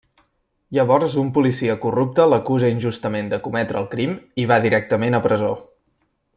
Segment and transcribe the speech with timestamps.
[0.77, 5.55] Llavors un policia corrupte l'acusa injustament de cometre el crim i va directament a presó.